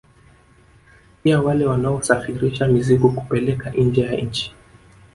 [1.23, 4.53] Pia wale wanaosafirisha mizigo kupeleka nje ya nchi